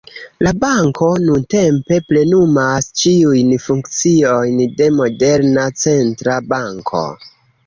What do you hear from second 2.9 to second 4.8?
ĉiujn funkciojn